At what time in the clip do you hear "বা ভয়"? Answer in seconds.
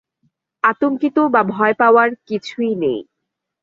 1.33-1.73